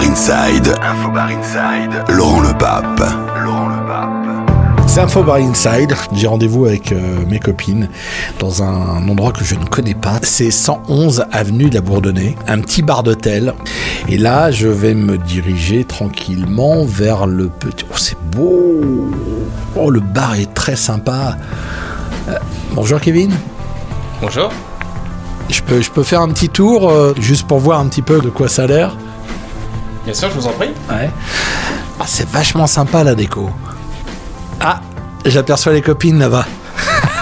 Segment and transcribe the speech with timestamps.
[0.00, 0.74] Infobar Inside.
[0.82, 2.04] Infobar Inside.
[2.08, 3.02] Laurent Le Pape.
[3.44, 4.86] Laurent Le Pape.
[4.86, 5.94] C'est Info Bar Inside.
[6.14, 7.88] J'ai rendez-vous avec euh, mes copines
[8.38, 10.18] dans un endroit que je ne connais pas.
[10.22, 13.54] C'est 111 avenue de la Bourdonnais, un petit bar d'hôtel.
[14.08, 17.84] Et là, je vais me diriger tranquillement vers le petit.
[17.90, 19.10] Oh, c'est beau.
[19.76, 21.36] Oh, le bar est très sympa.
[22.28, 22.38] Euh,
[22.72, 23.32] bonjour Kevin.
[24.22, 24.50] Bonjour.
[25.50, 28.20] Je peux, je peux faire un petit tour euh, juste pour voir un petit peu
[28.20, 28.96] de quoi ça a l'air.
[30.04, 30.70] Bien sûr, je vous en prie.
[30.90, 31.10] Ouais.
[31.98, 33.50] Ah, c'est vachement sympa la déco.
[34.60, 34.80] Ah,
[35.24, 36.46] j'aperçois les copines là-bas.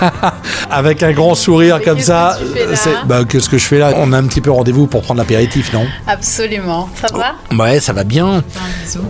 [0.70, 2.36] Avec un grand sourire Mais comme qu'est-ce ça.
[2.40, 3.92] que tu fais là c'est- Bah, qu'est-ce que je fais là?
[3.96, 5.86] On a un petit peu rendez-vous pour prendre l'apéritif, non?
[6.06, 6.88] Absolument.
[6.94, 7.34] Ça va?
[7.56, 8.26] Ouais, ça va bien.
[8.36, 8.42] Un
[8.84, 9.00] bisou.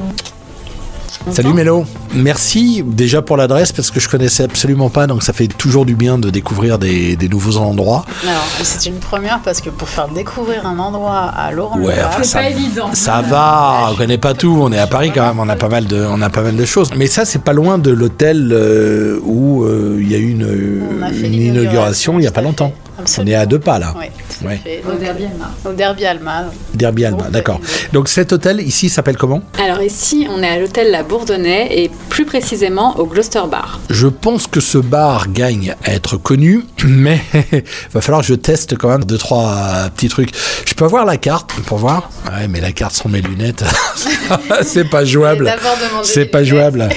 [1.31, 1.85] Salut Mélo.
[2.15, 5.95] Merci déjà pour l'adresse parce que je connaissais absolument pas, donc ça fait toujours du
[5.95, 8.05] bien de découvrir des, des nouveaux endroits.
[8.27, 12.23] Alors, c'est une première parce que pour faire découvrir un endroit à Laurent Ouais, enfin,
[12.23, 12.91] ça, pas évident.
[12.95, 15.69] ça va, on connaît pas tout, on est à Paris quand même, on a pas
[15.69, 16.91] mal de, on a pas mal de choses.
[16.97, 20.83] Mais ça, c'est pas loin de l'hôtel euh, où euh, il y a eu une,
[21.23, 22.73] une inauguration il y a pas longtemps.
[23.19, 23.95] On est à deux pas là.
[23.99, 24.07] Oui,
[24.45, 24.61] Ouais.
[24.87, 25.51] Au Derby Alma.
[25.65, 26.45] Au Derby Alma.
[26.75, 27.59] Derby Alma, Groupe d'accord.
[27.59, 27.89] validé.
[27.93, 29.43] Donc cet hôtel ici s'appelle comment?
[29.63, 33.81] Alors ici, on est à l'hôtel La Bourdonnais et plus précisément au Gloucester Bar.
[33.91, 37.21] Je pense que ce bar gagne à être connu, mais
[37.93, 40.31] va falloir que je teste quand même deux trois euh, petits trucs.
[40.67, 42.11] Je peux avoir la carte pour voir?
[42.27, 43.65] Ouais, mais la carte sans mes lunettes,
[44.63, 45.45] c'est pas jouable.
[45.45, 46.51] Mais d'abord demander C'est pas lunettes.
[46.55, 46.89] jouable.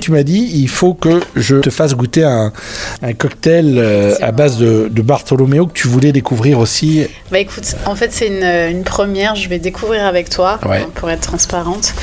[0.00, 2.52] tu m'as dit, il faut que je te fasse goûter un,
[3.02, 7.06] un cocktail euh, à base de, de Bartholoméo que tu voulais découvrir aussi.
[7.30, 8.42] Bah écoute, en fait c'est une,
[8.78, 10.78] une première, je vais découvrir avec toi Ouais.
[10.78, 11.94] hein, pour être transparente.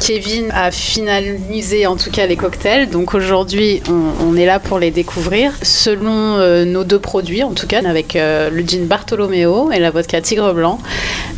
[0.00, 4.78] Kevin a finalisé en tout cas les cocktails, donc aujourd'hui on, on est là pour
[4.78, 9.72] les découvrir selon euh, nos deux produits en tout cas avec euh, le gin Bartolomeo
[9.72, 10.78] et la vodka Tigre Blanc.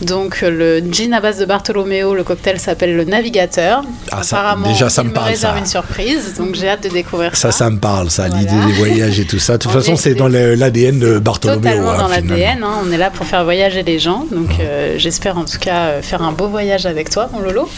[0.03, 3.83] Donc le gin à base de Bartolomeo, le cocktail s'appelle le Navigateur.
[4.13, 5.61] Ah, ça- Apparemment, déjà, ça il me parle, réserve ça.
[5.61, 8.41] une surprise, donc j'ai hâte de découvrir Ça, ça me parle, ça, Voilà.
[8.43, 9.55] l'idée des voyages et tout ça.
[9.55, 11.30] De toute On façon, est- c'est dans l'ADN de Bartholoméo.
[11.39, 12.81] Totalement hein, dans l'ADN, hein.
[12.85, 16.03] on est là pour faire voyager les gens, donc euh, j'espère en tout cas euh,
[16.03, 17.69] faire un beau voyage avec toi, mon Lolo.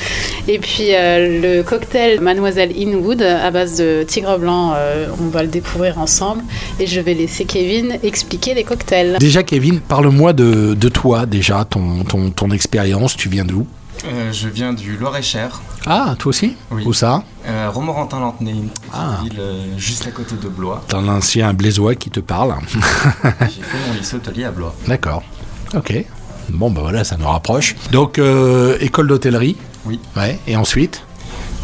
[0.48, 5.42] Et puis euh, le cocktail Mademoiselle Inwood à base de tigre blanc, euh, on va
[5.42, 6.42] le découvrir ensemble
[6.80, 9.16] et je vais laisser Kevin expliquer les cocktails.
[9.18, 13.16] Déjà, Kevin, parle-moi de, de toi, déjà, ton, ton, ton expérience.
[13.16, 13.66] Tu viens d'où
[14.04, 16.82] Euh, je viens du Loir-et-Cher, Ah, toi aussi Oui.
[16.84, 19.18] Où ça euh, Romorantin-Lantenay, une Ah.
[19.22, 20.82] ville euh, juste à côté de Blois.
[20.88, 21.54] T'as un ancien
[21.98, 22.54] qui te parle.
[23.42, 24.74] J'ai fait mon lycée hôtelier à Blois.
[24.88, 25.22] D'accord.
[25.74, 26.04] Ok.
[26.48, 27.76] Bon, bah voilà, ça nous rapproche.
[27.92, 29.56] Donc, euh, école d'hôtellerie.
[29.86, 30.00] Oui.
[30.16, 30.38] Ouais.
[30.46, 31.02] Et ensuite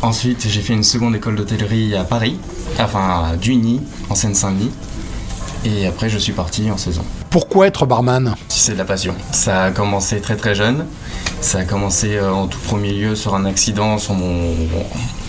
[0.00, 2.36] Ensuite, j'ai fait une seconde école d'hôtellerie à Paris,
[2.78, 4.70] enfin à Duny, en Seine-Saint-Denis.
[5.64, 7.02] Et après, je suis parti en saison.
[7.30, 8.34] Pourquoi être barman?
[8.48, 9.14] C'est de la passion.
[9.32, 10.86] Ça a commencé très très jeune.
[11.40, 14.54] Ça a commencé euh, en tout premier lieu sur un accident sur mon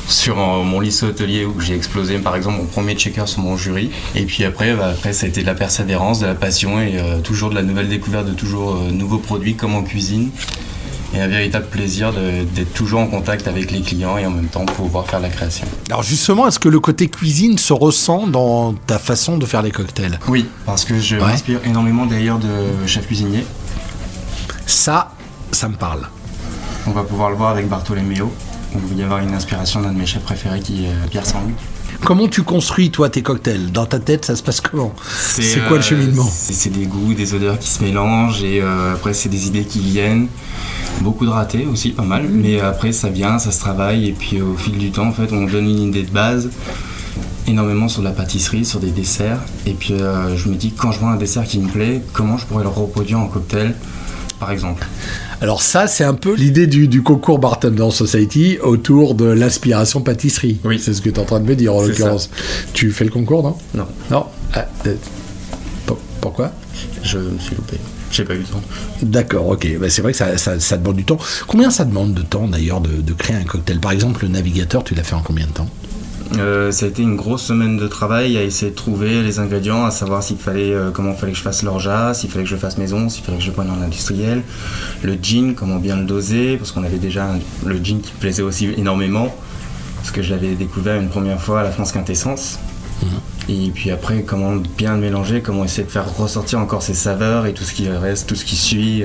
[0.08, 3.92] sur mon lycée hôtelier où j'ai explosé par exemple mon premier checker sur mon jury
[4.16, 6.98] et puis après bah, après ça a été de la persévérance de la passion et
[6.98, 10.32] euh, toujours de la nouvelle découverte de toujours euh, nouveaux produits comme en cuisine
[11.14, 14.66] et un véritable plaisir d'être toujours en contact avec les clients et en même temps
[14.66, 19.00] pouvoir faire la création Alors justement, est-ce que le côté cuisine se ressent dans ta
[19.00, 20.20] façon de faire les cocktails?
[20.28, 21.22] Oui parce que je Ouais.
[21.24, 22.48] m'inspire énormément d'ailleurs de
[22.88, 23.46] chefs cuisiniers
[24.66, 25.12] Ça,
[25.52, 26.08] ça me parle.
[26.88, 28.32] On va pouvoir le voir avec Bartolomeo.
[28.76, 31.08] Où Il va y avoir une inspiration d'un de mes chefs préférés qui est euh,
[31.10, 31.54] Pierre Sangu.
[32.04, 33.72] Comment tu construis, toi, tes cocktails?
[33.72, 34.94] Dans ta tête, ça se passe comment?
[35.04, 36.28] C'est quoi le euh, cheminement?
[36.32, 39.80] C'est des goûts, des odeurs qui se mélangent et euh, après c'est des idées qui
[39.80, 40.28] viennent.
[41.02, 42.28] Beaucoup de ratés aussi, pas mal.
[42.30, 45.32] Mais après ça vient, ça se travaille et puis au fil du temps en fait
[45.34, 46.50] on donne une idée de base.
[47.48, 49.40] Énormément sur de la pâtisserie, sur des desserts.
[49.66, 52.38] Et puis euh, je me dis quand je vois un dessert qui me plaît, comment
[52.38, 53.76] je pourrais le reproduire en cocktail?
[54.40, 54.86] Par exemple.
[55.42, 60.60] Alors ça, c'est un peu l'idée du, du concours Bartender Society autour de l'aspiration pâtisserie.
[60.64, 60.80] Oui.
[60.80, 62.30] C'est ce que tu es en train de me dire, en l'occurrence.
[62.74, 63.56] Tu fais le concours, non?
[63.74, 64.26] Non, Non?
[64.54, 64.96] Ah, euh,
[65.86, 66.52] pour- Pourquoi?
[67.04, 67.78] Je me suis loupé.
[68.12, 68.62] J'ai pas eu le temps.
[69.04, 69.68] D'accord, ok.
[69.80, 71.18] Bah, c'est vrai que ça, ça- ça demande du temps.
[71.48, 73.80] Combien ça demande de temps, d'ailleurs, de, de créer un cocktail?
[73.80, 75.70] Par exemple, le navigateur, tu l'as fait en combien de temps?
[76.38, 79.86] Euh, ça a été une grosse semaine de travail à essayer de trouver les ingrédients,
[79.86, 82.56] à savoir s'il fallait, euh, comment fallait que je fasse l'orgeat, s'il fallait que je
[82.56, 84.44] fasse maison, s'il fallait que je prenne en industriel,
[85.02, 88.20] le gin, comment bien le doser, parce qu'on avait déjà un- le gin qui me
[88.20, 89.36] plaisait aussi énormément,
[89.96, 92.60] parce que je l'avais découvert une première fois à la France Quintessence.
[93.50, 97.48] Et puis après, comment bien le mélanger, comment essayer de faire ressortir encore ses saveurs
[97.48, 99.04] et tout ce qui reste, tout ce qui suit.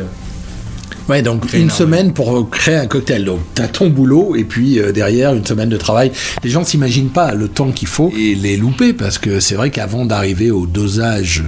[1.08, 3.25] Ouais, donc une semaine pour euh, créer un cocktail.
[3.25, 6.11] Donc t'as ton boulot et puis euh, derrière une semaine de travail.
[6.43, 9.70] Les gens s'imaginent pas le temps qu'il faut et les louper parce que c'est vrai
[9.70, 11.44] qu'avant d'arriver au dosage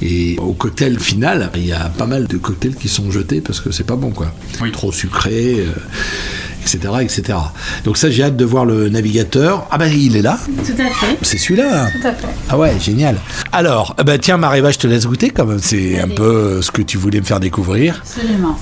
[0.00, 3.60] et au cocktail final, il y a pas mal de cocktails qui sont jetés parce
[3.60, 4.32] que c'est pas bon quoi.
[4.62, 4.70] Oui.
[4.70, 5.56] Trop sucré.
[5.58, 5.72] euh,
[6.64, 7.38] etc., etc.
[7.84, 9.66] Donc ça, j'ai hâte de voir le navigateur.
[9.70, 11.18] Ah bah il est là, Tout à fait.
[11.22, 11.88] c'est celui-là.
[11.90, 12.26] Tout à fait.
[12.48, 13.16] Ah ouais, génial.
[13.52, 16.82] Alors, bah tiens, Maréva, je te laisse goûter comme c'est un peu euh, ce que
[16.82, 18.02] tu voulais me faire découvrir.
[18.02, 18.58] Absolument.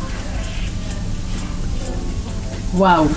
[2.75, 3.09] Waouh.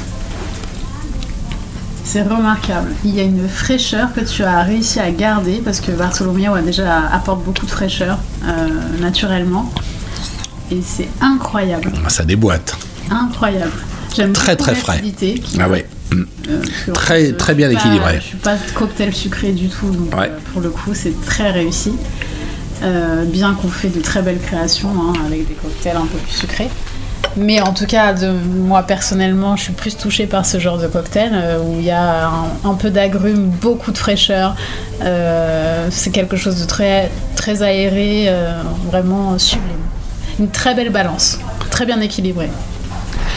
[2.03, 2.91] C'est remarquable.
[3.03, 6.61] Il y a une fraîcheur que tu as réussi à garder parce que Bartholoméo a
[6.61, 8.67] déjà apporte beaucoup de fraîcheur euh,
[9.01, 9.71] naturellement.
[10.71, 11.91] Et c'est incroyable.
[12.07, 12.77] Ça déboîte.
[13.09, 13.71] Incroyable.
[14.15, 15.01] J'aime Très, très frais.
[15.01, 15.85] qui- Ah ouais.
[16.12, 16.23] Mm.
[16.50, 18.15] euh, Très- très bien pas- équilibré.
[18.21, 20.29] Je suis pas cocktail sucré du tout, donc Ouais.
[20.29, 21.94] euh, pour le coup c'est très réussi.
[22.83, 26.31] Euh, bien qu'on fait de très belles créations hein, avec des cocktails un peu plus
[26.33, 26.69] sucrés.
[27.38, 30.88] Mais en tout cas, de, moi personnellement, je suis plus touchée par ce genre de
[30.88, 34.56] cocktail euh, où il y a un, un peu d'agrumes, beaucoup de fraîcheur.
[35.01, 39.71] Euh, c'est quelque chose de très, très aéré, euh, vraiment sublime.
[40.39, 41.39] Une très belle balance,
[41.71, 42.50] très bien équilibré.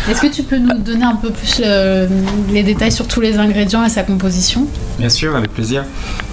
[0.09, 2.07] Est-ce que tu peux nous donner un peu plus euh,
[2.51, 4.67] les détails sur tous les ingrédients et sa composition?
[4.99, 5.85] Bien sûr, avec plaisir.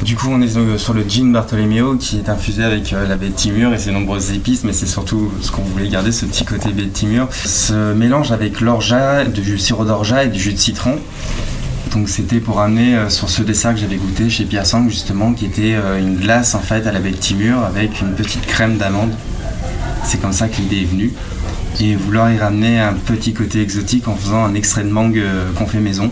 [0.01, 3.17] Du coup, on est euh, sur le gin Bartolomeo qui est infusé avec euh, la
[3.17, 6.25] baie de timur et ses nombreuses épices, mais c'est surtout ce qu'on voulait garder, ce
[6.25, 7.27] petit côté baie de timur.
[7.31, 10.95] Ce mélange avec l'orgeat, du sirop d'orgeat et du jus de citron.
[11.91, 15.45] Donc c'était pour amener sur ce dessert que j'avais goûté chez Pierre Sang justement, qui
[15.45, 19.11] était une glace en fait à la baie de timur avec une petite crème d'amande.
[20.03, 21.13] C'est comme ça que l'idée est venue.
[21.81, 25.51] Et vouloir y ramener un petit côté exotique en faisant un extrait de mangue euh,
[25.53, 26.09] qu'on fait maison.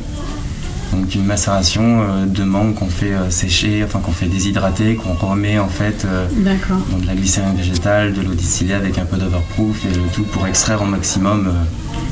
[0.92, 5.14] Donc une macération euh, de mangue qu'on fait euh, sécher, enfin qu'on fait déshydrater, qu'on
[5.14, 9.86] remet en fait dans de la glycérine végétale, de l'eau distillée avec un peu d'overproof
[9.86, 11.52] et le tout pour extraire au maximum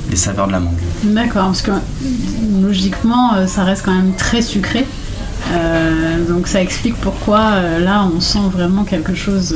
[0.09, 0.79] les saveurs de la mangue.
[1.03, 1.71] D'accord, parce que
[2.61, 4.85] logiquement, ça reste quand même très sucré.
[5.51, 9.49] Euh, donc ça explique pourquoi là on sent vraiment quelque chose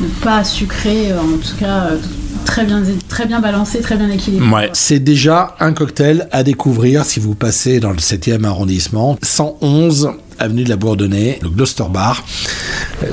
[0.00, 1.88] de pas sucré, en tout cas
[2.52, 4.46] très bien, très bien balancé, très bien équilibré.
[4.46, 10.10] Ouais, c'est déjà un cocktail à découvrir si vous passez dans le 7e arrondissement, 111
[10.38, 12.22] avenue de la Bourdonnais, le Gloucester Bar.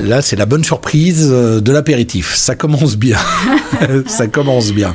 [0.02, 2.34] Là, c'est la bonne surprise euh, de l'apéritif.
[2.34, 3.16] Ça commence bien.
[4.06, 4.94] Ça commence bien.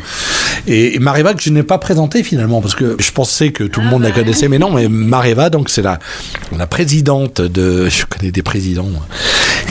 [0.68, 3.88] Et Mareva, que je n'ai pas présenté finalement, parce que je pensais que tout le
[3.88, 6.00] monde la connaissait, mais non, mais Mareva, donc c'est la,
[6.58, 7.88] la présidente de.
[7.90, 8.86] Je connais des présidents.
[8.86, 9.06] moi.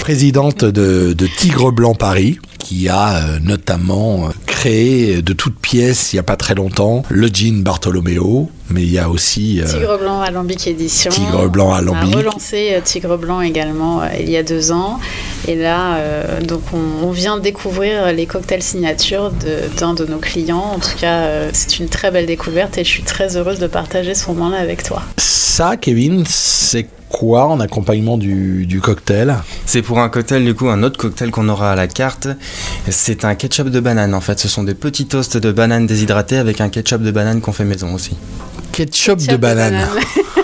[0.00, 6.20] Présidente de, Tigre Blanc Paris, qui a euh, notamment créé de toutes pièces, il n'y
[6.20, 9.60] a pas très longtemps, le gin Bartolomeo, mais il y a aussi.
[9.60, 11.10] euh, Tigre Blanc Alambic édition.
[11.10, 12.10] Tigre Blanc Alambic.
[12.14, 14.98] On a relancé euh, Tigre Blanc également euh, il y a deux ans.
[15.46, 20.18] Et là, euh, donc on, on vient découvrir les cocktails signature de- d'un de, nos
[20.18, 20.72] clients.
[20.74, 23.66] En tout cas, euh, c'est une très belle découverte et je suis très heureuse de
[23.66, 25.02] partager ce moment-là avec toi.
[25.18, 29.36] Ça, Kevin, c'est quoi en accompagnement du, du cocktail?
[29.66, 32.26] C'est pour un cocktail, du coup, un autre cocktail qu'on aura à la carte.
[32.90, 34.40] C'est un ketchup de banane en fait.
[34.40, 37.64] Ce sont des petits toasts de banane déshydratés avec un ketchup de banane qu'on fait
[37.64, 38.16] maison aussi.
[38.74, 39.88] Ketchup, Ketchup de banane.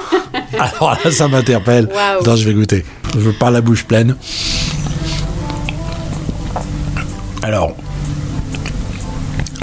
[0.52, 1.88] Alors là, ça m'interpelle.
[2.24, 2.84] Je vais goûter.
[3.14, 4.16] Je veux pas la bouche pleine.
[7.42, 7.74] Alors,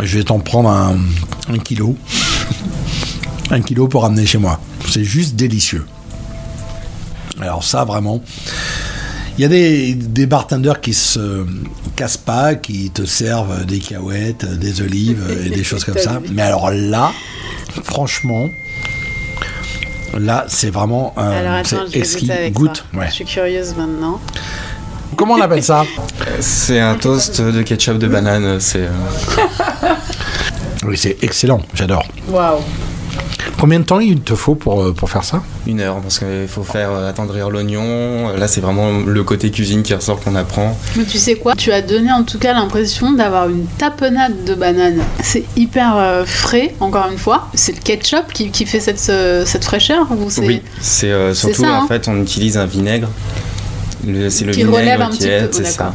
[0.04, 0.98] je vais t'en prendre un,
[1.50, 1.96] un kilo.
[3.52, 4.60] un kilo pour ramener chez moi.
[4.90, 5.86] C'est juste délicieux.
[7.40, 8.22] Alors ça, vraiment...
[9.38, 11.46] Il y a des, des bartenders qui se
[11.96, 16.20] cassent pas, qui te servent des cahuètes, des olives et des choses comme ça.
[16.32, 17.12] Mais alors là,
[17.84, 18.50] franchement,
[20.18, 21.30] là, c'est vraiment un.
[21.30, 22.26] Alors attends, c'est je vais exquis.
[22.26, 23.02] goûter avec Goûte, toi.
[23.02, 23.08] ouais.
[23.10, 24.20] Je suis curieuse maintenant.
[25.16, 25.86] Comment on appelle ça
[26.40, 28.60] C'est un toast de ketchup de banane.
[28.60, 29.94] C'est euh,
[30.84, 32.06] Oui, c'est excellent, j'adore.
[32.30, 32.60] Waouh.
[33.60, 35.42] Combien de temps il te faut pour, euh, pour faire ça?
[35.66, 38.30] Une heure parce qu'il faut faire euh, attendrir l'oignon.
[38.38, 40.78] Là, c'est vraiment le côté cuisine qui ressort qu'on apprend.
[40.96, 41.56] Mais tu sais quoi?
[41.56, 45.00] Tu as donné en tout cas l'impression d'avoir une tapenade de banane.
[45.24, 47.48] C'est hyper euh, frais, encore une fois.
[47.56, 50.42] C'est le ketchup qui, qui fait cette, cette fraîcheur ou c'est...
[50.46, 53.10] Oui, c'est euh, c'est surtout ça, hein en fait, on utilise un vinaigre.
[54.06, 55.94] Le- C'est le Qui relève un qui petit peu, oh, c'est ça.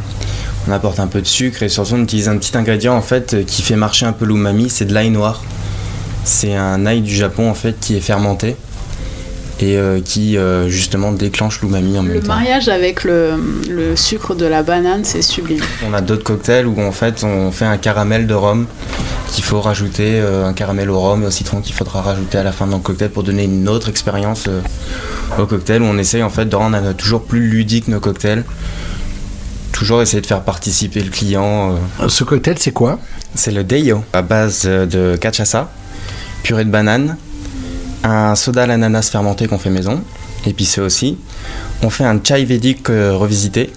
[0.69, 3.45] On apporte un peu de sucre et surtout on utilise un petit ingrédient en fait
[3.47, 5.43] qui fait marcher un peu l'umami, c'est de l'ail noir.
[6.25, 8.57] C'est un ail du Japon en fait qui est fermenté
[9.61, 12.29] et euh, qui euh, justement déclenche l'umami en Le même temps.
[12.35, 13.35] mariage avec le,
[13.69, 15.61] le sucre de la banane, c'est sublime.
[15.89, 18.67] On a d'autres cocktails où en fait on fait un caramel de rhum
[19.33, 22.43] qu'il faut rajouter, euh, un caramel au rhum et au citron qu'il faudra rajouter à
[22.43, 24.61] la fin dans le cocktail pour donner une autre expérience euh,
[25.39, 28.45] au cocktail où on essaye en fait de rendre euh, toujours plus ludique nos cocktails.
[29.73, 31.77] toujours essayer de faire participer le client.
[32.01, 32.09] euh.
[32.09, 32.99] Ce cocktail, c'est quoi?
[33.35, 35.71] C'est le Deyo, à base de cachaça,
[36.43, 37.17] purée de banane,
[38.05, 40.03] un soda à l'ananas fermenté qu'on fait maison,
[40.47, 41.17] épicé aussi.
[41.83, 43.71] On fait un chai védique revisité,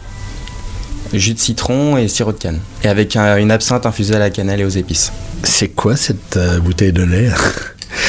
[1.13, 2.59] jus de citron et sirop de canne.
[2.83, 5.11] Et avec une absinthe infusée à la cannelle et aux épices.
[5.43, 7.29] C'est quoi cette bouteille de lait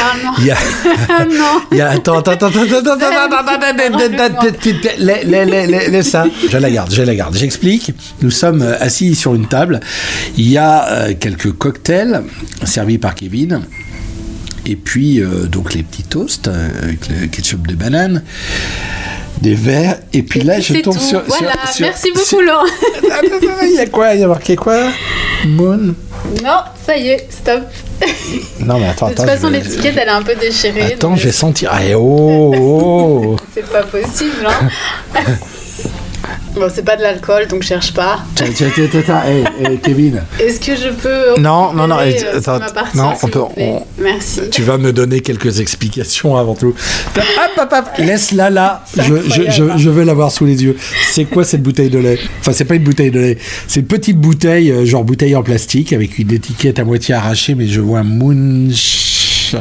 [0.00, 0.30] Ah non.
[0.38, 0.56] Il y a...
[1.10, 1.60] ah non.
[1.72, 1.90] Il y a...
[1.90, 4.42] Attends, attends, attends, attends, attends, attends,
[5.90, 6.24] laisse ça.
[6.50, 7.36] Je la garde, je la garde.
[7.36, 7.92] J'explique.
[8.22, 9.80] Nous sommes assis sur une table.
[10.36, 12.22] Il y a quelques cocktails
[12.64, 13.62] servis par Kevin.
[14.68, 18.24] Et puis, euh, donc, les petits toasts euh, avec le ketchup de banane,
[19.40, 19.98] des verres.
[20.12, 21.00] Et puis là, je tombe tout.
[21.00, 22.64] sur, sur- Voilà, sur- merci sur- beaucoup, Laurent.
[23.12, 24.14] Attends, attends, Il y a quoi?
[24.14, 24.88] Il y a marqué quoi?
[25.46, 25.94] Moon
[26.42, 27.60] Non, ça y est, stop.
[28.60, 29.32] Non, mais attends, De toute attends.
[29.34, 30.94] façon, vais- l'étiquette, elle est un peu déchirée.
[30.94, 31.70] Attends, donc je vais sentir.
[31.72, 33.36] Ah, eh, oh, oh.
[33.54, 35.22] C'est pas possible, hein.
[36.56, 38.20] Bon, c'est pas de l'alcool, donc cherche pas.
[38.34, 40.22] Tiens, tiens, tiens, tiens, tiens, hey, hey, Kevin.
[40.40, 41.38] Est-ce que je peux.
[41.38, 44.40] Non, non, non, eh, euh, attends, ma partie, non, on peut- on- Merci.
[44.50, 46.74] Tu vas me donner quelques explications avant tout.
[47.16, 47.24] Hop,
[47.58, 48.82] hop, hop, laisse-la là.
[48.96, 50.76] Je, je, je, incroyable, je veux l'avoir sous les yeux.
[51.12, 52.18] C'est quoi cette bouteille de lait?
[52.40, 53.38] Enfin, c'est pas une bouteille de lait.
[53.68, 57.54] C'est une petite bouteille, euh, genre bouteille en plastique, avec une étiquette à moitié arrachée,
[57.54, 59.54] mais je vois Munch.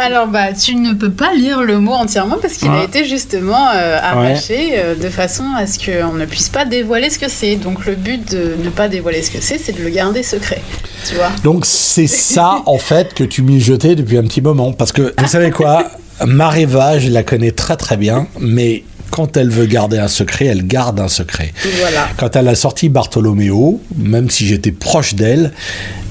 [0.00, 3.68] Alors, bah, tu ne peux pas lire le mot entièrement parce qu'il a été justement
[3.74, 7.56] euh, arraché euh, de façon à ce qu'on ne puisse pas dévoiler ce que c'est.
[7.56, 10.62] Donc, le but de ne pas dévoiler ce que c'est, c'est de le garder secret.
[11.08, 11.30] Tu vois?
[11.42, 14.72] Donc c'est ça en fait que tu mijotais depuis un petit moment.
[14.72, 15.90] Parce que vous savez quoi?
[16.26, 20.66] Mareva, je la connais très très bien, mais quand elle veut garder un secret, elle
[20.66, 21.52] garde un secret.
[21.80, 22.08] Voilà.
[22.16, 25.52] Quand elle a sorti Bartholoméo, même si j'étais proche d'elle,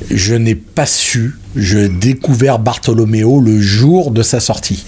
[0.10, 1.36] je n'ai pas su.
[1.56, 4.86] Je découvert Bartholoméo le jour de sa sortie.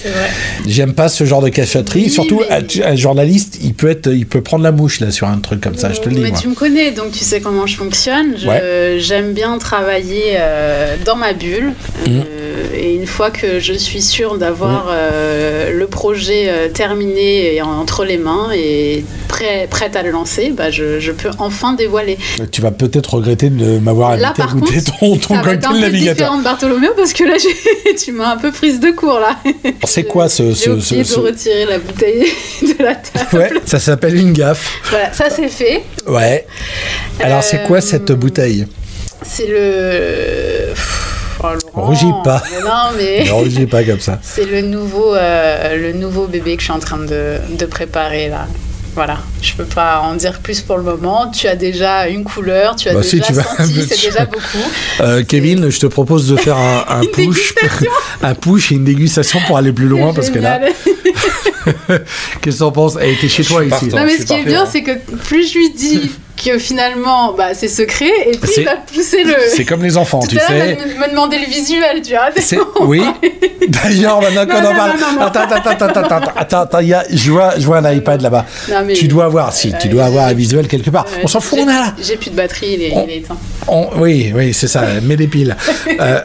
[0.68, 2.04] J'aime pas ce genre de cachotterie.
[2.04, 5.28] Oui, Surtout, mais- un, journaliste, il peut être, il peut prendre la mouche là sur
[5.28, 5.92] un truc comme ça.
[5.92, 6.22] Je te le dis.
[6.22, 6.40] Mais moi.
[6.40, 8.36] tu me connais, donc tu sais comment je fonctionne.
[8.46, 8.98] Ouais.
[9.00, 11.74] J'aime bien travailler euh, dans ma bulle.
[12.08, 12.14] Mhm.
[12.20, 12.41] Euh,
[12.76, 18.06] et une fois que je suis sûre d'avoir euh, le projet euh, terminé et entre
[18.06, 22.18] les mains et prêt, prête à le lancer, bah, je, je peux enfin dévoiler.
[22.52, 25.62] Tu vas peut-être regretter de m'avoir invité à goûter contre, ton, ton ça va être
[25.62, 26.14] cocktail un peu navigateur.
[26.16, 27.34] différent de Bartholoméo parce que là,
[28.04, 29.38] tu m'as un peu prise de cours là.
[29.86, 32.26] C'est quoi ce, ce, oublié ce- de retirer la bouteille
[32.62, 33.28] de la table.
[33.32, 34.80] ce- Ouais, ça s'appelle une gaffe.
[34.90, 35.84] Voilà, ça c'est fait.
[36.08, 36.46] Ouais.
[37.20, 38.68] Alors c'est quoi Euh, cette bouteille?
[39.24, 40.74] C'est le.
[41.44, 41.88] Oh, Laurent.
[41.88, 42.42] Rougis pas.
[42.52, 43.24] Mais non, mais.
[43.26, 44.20] Ne rougis pas comme ça.
[44.22, 48.30] C'est le nouveau, euh, le nouveau bébé que je suis en train de, de préparer
[48.30, 48.48] là.
[48.94, 51.32] Voilà, je peux pas en dire plus pour le moment.
[51.32, 54.26] Tu as déjà une couleur, tu as Bah si, déjà tu vas- senti, c'est déjà
[54.26, 54.42] beaucoup.
[55.00, 57.54] Euh, Kevin, je te propose de faire un, push,
[58.22, 60.60] un push et une dégustation pour aller plus loin parce que là,
[62.42, 62.98] qu'est-ce que t'en penses?
[63.00, 63.70] Elle était chez toi ici.
[63.70, 63.98] partant.
[63.98, 64.92] Non mais ce qui est bien, c'est que
[65.24, 66.12] plus je lui dis
[66.44, 69.36] que finalement, bah, c'est secret, et C'est- il va pousser le.
[69.56, 70.76] C'est comme les enfants, Tout tu à sais.
[70.76, 72.30] me, me demander le visuel, tu vois.
[72.82, 73.04] Oui.
[73.68, 74.92] D'ailleurs, maintenant qu'on Non, en parle.
[75.22, 78.22] Attends, attends, attends, attends, attends, attends, attends, y a- je vois, je vois un iPad
[78.22, 78.46] là-bas.
[78.86, 81.06] Mais- Tu dois avoir, si, tu dois avoir un visuel quelque part.
[81.06, 81.94] Ouais, On s'en fout, on est là.
[82.02, 83.38] J'ai plus de batterie, il est, On- il est éteint.
[83.68, 84.84] On- oui, oui, c'est ça.
[85.04, 85.56] Mets des piles.
[86.00, 86.22] Euh,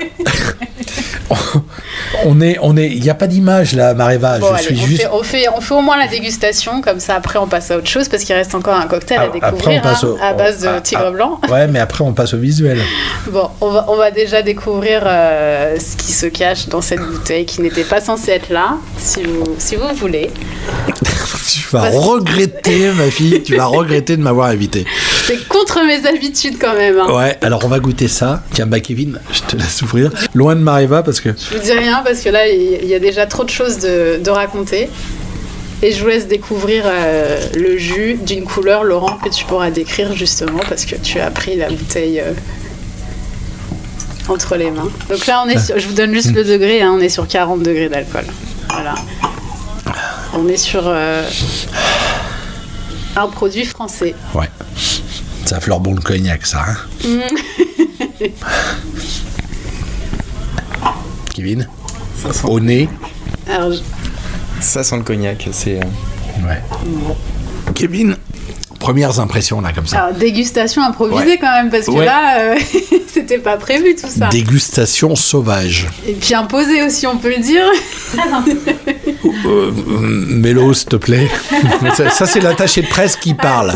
[2.24, 2.88] on est, on est.
[2.88, 4.38] Il n'y a pas d'image là, Mareva.
[4.38, 5.02] Bon, je allez, suis on, juste.
[5.02, 7.78] fait, on, fait, on fait au moins la dégustation, comme ça après on passe à
[7.78, 10.08] autre chose, parce qu'il reste encore un cocktail Ah, à découvrir après, on passe hein,
[10.08, 11.10] au- à base de ah, tigre ah.
[11.10, 11.40] blanc.
[11.50, 12.78] Ouais, mais après on passe au visuel.
[13.28, 17.44] Bon, on va, on va déjà découvrir euh, ce qui se cache dans cette bouteille
[17.44, 20.30] qui n'était pas censée être là, si vous, si vous voulez.
[21.48, 23.42] Tu vas regretter, ma fille.
[23.42, 24.84] Tu vas regretter de m'avoir invité.
[25.26, 26.98] C'est contre mes habitudes quand même.
[27.00, 27.12] hein.
[27.12, 27.36] Ouais.
[27.42, 28.42] Alors on va goûter ça.
[28.52, 30.10] Tiens, bah Kevin, je te laisse ouvrir.
[30.34, 31.30] Loin de Mareva parce que.
[31.30, 34.20] Je vous dis rien parce que là, il y a déjà trop de choses de,
[34.22, 34.88] de raconter.
[35.82, 40.14] Et je vous laisse découvrir euh, le jus d'une couleur, Laurent, que tu pourras décrire
[40.16, 42.32] justement parce que tu as pris la bouteille euh,
[44.28, 44.88] entre les mains.
[45.10, 47.28] Donc là, on est sur- je vous donne juste le degré, hein, on est sur
[47.28, 48.24] 40 degrés d'alcool.
[48.70, 48.94] Voilà.
[50.34, 51.22] On est sur euh,
[53.16, 54.14] un produit français.
[54.34, 54.48] Ouais.
[55.46, 56.64] Ça fleure bon le cognac, ça.
[56.68, 56.76] hein?
[61.34, 61.68] Kevin,
[62.22, 62.88] Ça sent, au nez?
[63.48, 63.80] Alors, je-
[64.60, 65.48] ça sent le cognac.
[65.52, 65.78] C'est.
[65.78, 65.84] euh,
[66.46, 66.62] Ouais.
[67.74, 68.16] Kevin,
[68.86, 69.98] premières impressions là comme ça.
[70.04, 71.38] alors, dégustation improvisée Ouais.
[71.40, 72.04] quand même parce que Ouais.
[72.04, 72.54] là, euh,
[73.12, 74.28] c'était pas prévu tout ça.
[74.28, 75.86] Dégustation sauvage.
[76.06, 77.64] Et puis imposé aussi, on peut le dire.
[79.46, 79.70] Euh,
[80.30, 81.28] Mélo, s'il te plaît.
[81.96, 83.72] ça, ça, c'est l'attaché de presse qui parle.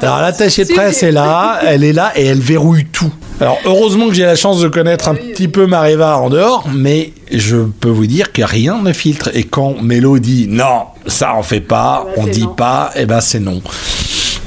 [0.00, 3.10] Alors l'attaché de presse est là, elle est là et elle verrouille tout.
[3.40, 7.12] Alors heureusement que j'ai la chance de connaître un petit peu Mareva en dehors, mais
[7.32, 9.30] je peux vous dire que rien ne filtre.
[9.34, 12.54] Et quand Mélo dit non, ça en fait pas, Eh ben, on dit non.
[12.54, 13.62] pas, et ben c'est non.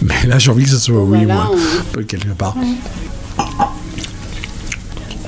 [0.01, 2.55] Mais là, j'ai envie que ce soit oui, Voilà, on- Un peu quelque part.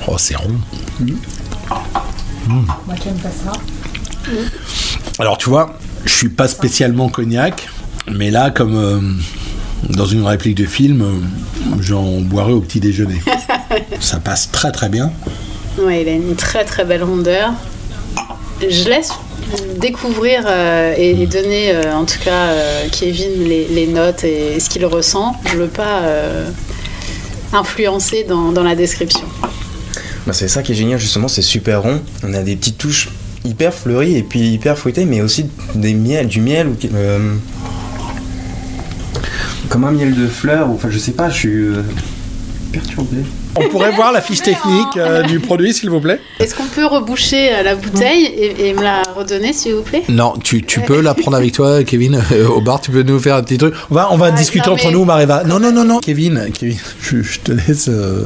[0.08, 0.54] Oh, c'est rond.
[2.48, 3.52] Moi qui aime pas ça.
[5.18, 7.68] Alors, tu vois, je suis pas spécialement cognac,
[8.12, 9.00] mais là, comme euh,
[9.90, 13.20] dans une réplique de film, euh, j'en boirais au petit déjeuner.
[14.00, 15.10] Ça passe très très bien.
[15.78, 17.52] Ouais, il a une très très belle rondeur.
[18.60, 19.10] Je laisse
[19.78, 24.68] découvrir euh, et, et donner euh, en tout cas euh, Kevin les, notes et ce
[24.68, 25.36] qu'il ressent.
[25.50, 26.02] Je veux pas
[27.52, 29.26] influencer dans, la description.
[30.26, 32.00] Bah, c'est ça qui est génial justement, c'est super rond.
[32.24, 33.08] On a des petites touches
[33.44, 36.76] hyper fleuries et puis hyper fruitées, mais aussi des miels, du miel ou
[39.68, 40.70] comme un miel de fleurs.
[40.70, 41.82] ou- Enfin, je sais pas, je suis euh,
[42.72, 43.18] perturbé.
[43.58, 46.86] On pourrait voir la fiche technique euh, du produit, s'il vous plaît Est-ce qu'on peut
[46.86, 50.02] reboucher euh, la bouteille et, et me la redonner s'il vous plaît?
[50.08, 52.80] Non, tu, tu peux la prendre avec toi, Kevin, euh, au bar.
[52.80, 53.74] Tu peux nous faire un petit truc.
[53.90, 55.44] On va, on va Ah, discuter non, entre mais- nous, Mareva.
[55.44, 55.98] Non, non, non, non.
[56.00, 58.24] Kevin, Kevin, je, je te laisse euh,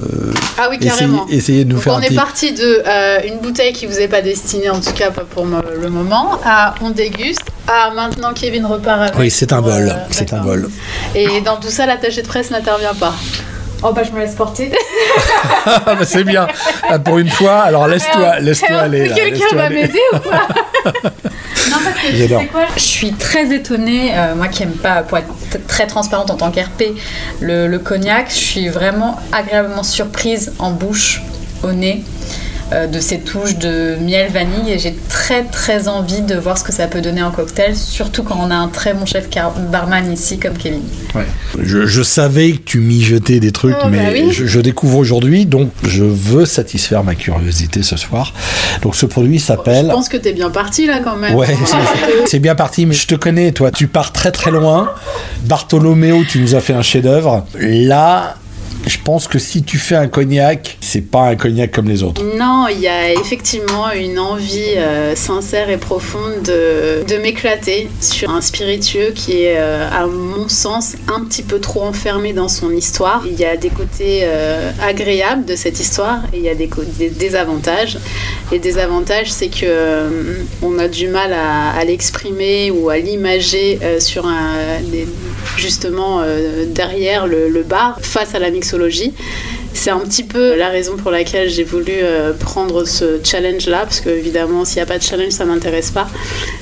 [0.59, 1.27] Ah oui, essayer, carrément.
[1.29, 2.15] essayer de nous Donc faire on un est petit.
[2.17, 5.45] parti de euh, une bouteille qui vous est pas destinée, en tout cas pas pour
[5.47, 9.19] le moment, à on déguste, à maintenant Kevin repart avec.
[9.19, 9.89] Oui, c'est un vol.
[9.89, 10.69] euh, c'est un vol.
[11.15, 13.15] Et dans tout ça, l'attaché de presse n'intervient pas.
[13.83, 14.71] Oh bah je me laisse porter.
[15.67, 16.47] Ah, bah, c'est bien.
[16.89, 19.09] Ah, pour une fois, alors laisse-toi laisse-toi aller.
[19.09, 19.83] là, Quelqu'un laisse-toi va aller.
[19.83, 20.41] m'aider ou quoi
[21.71, 25.03] Non, parce que tu sais quoi Je suis très étonnée, euh, moi qui aime pas,
[25.03, 26.85] pour être t- très transparente en tant qu'RP,
[27.41, 31.21] le, le cognac, je suis vraiment agréablement surprise en bouche,
[31.63, 32.05] au nez, euh,
[32.73, 36.73] de ces touches de miel vanille et j'ai très très envie de voir ce que
[36.73, 39.29] ça peut donner en cocktail, surtout quand on a un très bon chef
[39.71, 40.83] barman ici comme Kevin.
[41.61, 44.33] Je, je savais que tu mijotais des trucs, Oh, bah mais oui.
[44.33, 48.33] je, je découvre aujourd'hui, donc je veux satisfaire ma curiosité ce soir.
[48.83, 49.89] Donc ce produit Je s'appelle.
[49.89, 51.35] pense que t'es bien parti là quand même.
[51.35, 51.77] Ouais, c'est-
[52.27, 53.71] c'est bien parti, mais je te connais, toi.
[53.71, 54.91] Tu pars très très loin.
[55.45, 57.45] Bartholoméo, tu nous as fait un chef-d'œuvre.
[57.59, 58.37] Là,
[58.87, 62.23] je pense que si tu fais un cognac, c'est pas un cognac comme les autres.
[62.39, 68.31] Non, il y a effectivement une envie euh, sincère et profonde de, de m'éclater sur
[68.31, 72.71] un spiritueux qui est, euh, à mon sens, un petit peu trop enfermé dans son
[72.73, 73.23] histoire.
[73.26, 76.71] Il y a des côtés euh, agréables de cette histoire et il y a des,
[77.11, 77.99] désavantages.
[78.50, 80.09] Les désavantages, c'est que
[80.63, 84.54] on a du mal à, l'exprimer ou à l'imager sur un,
[85.57, 86.23] justement
[86.67, 88.71] derrière le, le bar face à la mixologie.
[89.73, 94.00] C'est un petit peu la raison pour laquelle j'ai voulu euh, prendre ce challenge-là, parce
[94.00, 96.08] que évidemment, s'il n'y a pas de challenge, ça m'intéresse pas.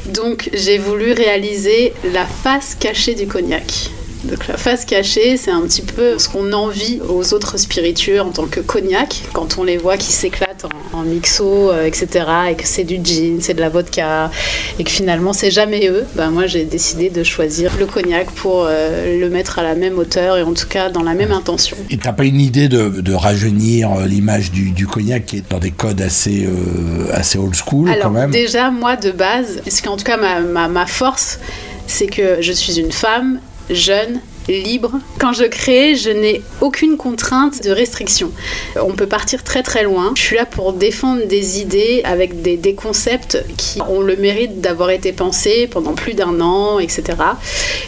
[0.06, 3.90] Donc, j'ai voulu réaliser la face cachée du cognac.
[4.24, 8.30] Donc la face cachée, c'est un petit peu ce qu'on envie aux autres spiritueux en
[8.30, 12.54] tant que cognac, quand on les voit qui s'éclatent en, en mixo, euh, etc., et
[12.56, 14.30] que c'est du gin, c'est de la vodka,
[14.78, 16.04] et que finalement c'est jamais eux.
[16.16, 19.98] Ben, moi j'ai décidé de choisir le cognac pour euh, le mettre à la même
[19.98, 21.76] hauteur et en tout cas dans la même intention.
[21.90, 25.48] Et t'as pas une idée de, de rajeunir euh, l'image du, du cognac qui est
[25.50, 28.30] dans des codes assez, euh, assez old school Alors quand même?
[28.32, 31.38] déjà, moi de base, ce qu'en tout cas ma, ma, ma force,
[31.86, 33.38] c'est que je suis une femme
[33.70, 34.92] jeune, libre.
[35.18, 38.32] Quand je crée, je n'ai aucune contrainte de restriction.
[38.80, 40.12] On peut partir très très loin.
[40.16, 44.90] Je suis là pour défendre des idées avec des, concepts qui ont le mérite d'avoir
[44.90, 47.02] été pensés pendant plus d'un an, etc.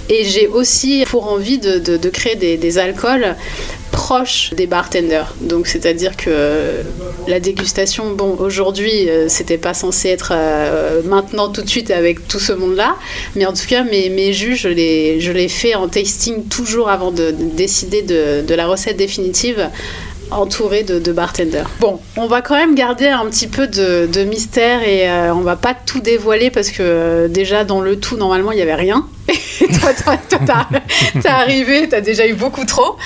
[0.08, 3.36] Et j'ai aussi pour envie de, de- créer des alcools
[4.10, 5.36] proches des bartenders.
[5.40, 6.82] Donc c'est-à-dire que euh,
[7.28, 12.26] la dégustation, bon, aujourd'hui, euh, c'était pas censé être euh, maintenant tout de suite avec
[12.26, 12.96] tout ce monde-là,
[13.36, 16.88] mais en tout cas, mes, mes jus, je les, je les fais en tasting toujours
[16.88, 19.70] avant de, de décider de, la recette définitive
[20.32, 21.70] entouré de, de bartenders.
[21.78, 25.74] Bon, on va quand même garder un petit peu de, mystère et on va pas
[25.74, 29.06] tout dévoiler parce que déjà dans le tout normalement il y avait rien.
[29.80, 32.96] Toi, toi, toi, t'as- t'es arrivé, t'as déjà eu beaucoup trop.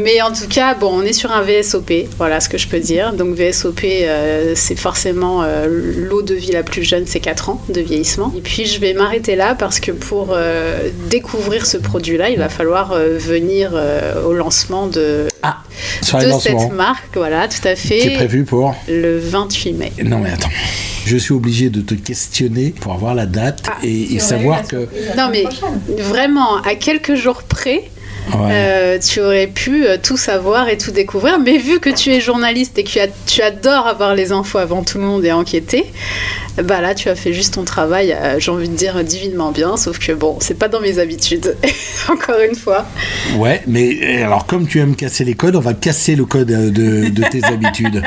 [0.00, 2.78] Mais en tout cas, bon, on est sur un VSOP, voilà ce que je peux
[2.80, 3.12] dire.
[3.12, 7.62] Donc VSOP, euh, c'est forcément euh, l'eau de vie la plus jeune, c'est 4 ans
[7.68, 8.32] de vieillissement.
[8.36, 12.48] Et puis je vais m'arrêter là parce que pour euh, découvrir ce produit-là, il va
[12.48, 15.26] falloir euh, venir euh, au lancement de,
[16.02, 18.74] Sur de les cette marque, voilà, tout à qui est fait, prévu pour.
[18.88, 19.92] le 28 mai.
[20.04, 20.48] Non mais attends.
[21.06, 24.88] Je suis obligé de te questionner pour avoir la date Ah, et, et savoir que.
[25.18, 25.44] Non mais
[25.98, 27.90] vraiment, à quelques jours près,
[28.32, 28.48] Ouais.
[28.52, 32.20] Euh, tu aurais pu euh, tout savoir et tout découvrir, mais vu que tu es
[32.20, 35.32] journaliste et que tu, as- tu adores avoir les infos avant tout le monde et
[35.32, 35.84] enquêter,
[36.62, 39.76] bah là tu as fait juste ton travail, euh, j'ai envie de dire divinement bien,
[39.76, 41.54] sauf que bon, c'est pas dans mes habitudes,
[42.10, 42.86] encore une fois.
[43.36, 46.70] Ouais, mais alors comme tu aimes casser les codes, on va casser le code euh,
[46.70, 48.02] de, de tes habitudes.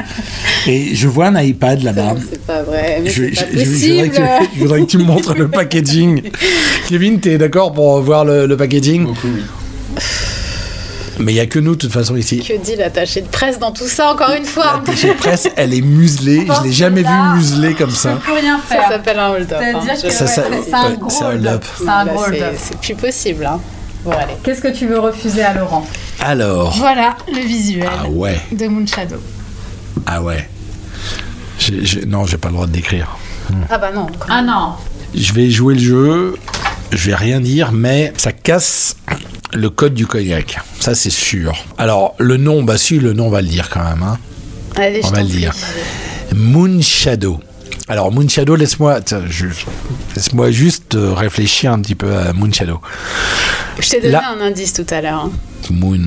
[0.66, 2.16] Et je vois un iPad là-bas.
[2.32, 4.98] C'est pas vrai, mais Je, pas je- je- je voudrais que, je voudrais que tu
[4.98, 6.24] me montres le packaging.
[6.90, 9.08] Kevin, t'es d'accord pour voir le, le packaging?
[11.20, 12.40] Mais il n'y a que nous, de toute façon, ici.
[12.40, 15.74] Que dit l'attaché de presse dans tout ça, encore une fois L'attaché de presse, elle
[15.74, 16.46] est muselée.
[16.48, 18.20] Je l'ai jamais vue muselée comme ça.
[18.22, 18.84] Je peux rien faire.
[18.84, 19.58] Ça s'appelle un hold-up.
[19.60, 20.02] C'est-à-dire hein.
[20.04, 21.66] que Ça, ça- c'est un gros hold-up.
[21.78, 22.56] C'est un gros hold-up.
[22.58, 23.46] C'est plus possible.
[23.46, 23.60] Hein.
[24.04, 24.34] Bon, allez.
[24.44, 25.86] Qu'est-ce que tu veux refuser à Laurent?
[26.20, 26.76] Alors.
[26.78, 28.40] Voilà le visuel Ah ouais.
[28.52, 29.18] de Moon Shadow.
[30.06, 30.48] Ah ouais.
[31.60, 33.18] J'ai- j'ai- non, j'ai pas le droit de décrire.
[33.70, 34.08] Ah bah non.
[34.30, 34.74] Ah non
[35.16, 36.36] Je vais jouer le jeu.
[36.92, 38.96] Je vais rien dire, mais ça casse
[39.54, 40.60] le code du cognac.
[40.88, 41.54] Ça, c'est sûr.
[41.78, 44.04] Alors, le nom, bah si, le nom, on va le dire quand même.
[44.04, 44.18] Hein.
[44.78, 45.54] Allez, On je va le dire.
[46.34, 47.42] Moon Shadow.
[47.90, 49.02] Alors, Moon Shadow, laisse-moi
[50.16, 52.80] laisse-moi juste euh, réfléchir un petit peu à Moon Shadow.
[53.82, 55.26] Je t'ai donné Là- un indice tout à l'heure.
[55.26, 55.32] hein.
[55.72, 56.00] Moon,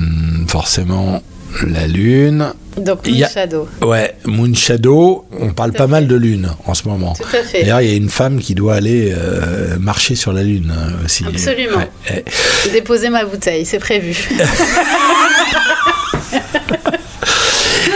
[0.47, 1.21] forcément,
[1.67, 2.53] la lune.
[2.77, 3.67] Donc Moon a- Shadow.
[3.81, 5.89] Ouais, Moon Shadow, on parle pas fait.
[5.91, 7.13] mal de lune en ce moment.
[7.13, 7.61] Tout à fait.
[7.61, 11.05] D'ailleurs, il y a une femme qui doit aller euh, marcher sur la lune euh,
[11.05, 11.25] aussi.
[11.27, 11.77] Absolument.
[12.09, 12.23] Ouais,
[12.71, 14.29] déposé ma bouteille, c'est prévu.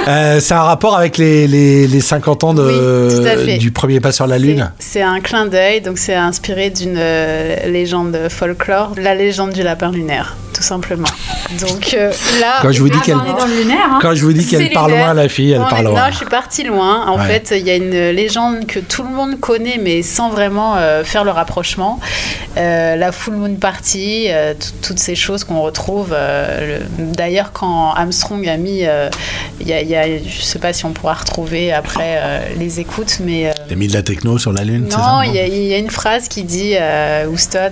[0.08, 4.12] Euh, c'est un rapport avec les, les, les 50 ans de, Oui, du premier pas
[4.12, 4.72] sur la lune.
[4.78, 9.64] C'est c'est un clin d'œil, donc c'est inspiré d'une euh, légende folklore, la légende du
[9.64, 11.08] lapin lunaire, tout simplement.
[11.60, 14.88] Donc euh, là, Quand je vous dis qu'elle hein quand je vous dis qu'elle part
[14.88, 15.06] lunaire.
[15.08, 16.12] loin, la fille, elle On est- part Non, loin.
[16.12, 17.06] je suis partie loin.
[17.08, 17.28] En Ouais.
[17.28, 21.04] fait, il y a une légende que tout le monde connaît, mais sans vraiment euh,
[21.04, 22.00] faire le rapprochement.
[22.58, 24.28] Euh, la full moon party,
[24.60, 26.12] tout- toutes ces choses qu'on retrouve.
[26.12, 26.80] le-
[27.14, 28.84] D'ailleurs, quand Armstrong a mis,
[29.60, 32.20] il y a, il y a- je sais pas si on pourra retrouver après
[32.58, 35.40] les écoutes, mais Elle a mis de la techno sur la lune, non, il y,
[35.40, 36.76] a- il y a une phrase qui dit
[37.30, 37.72] Houston,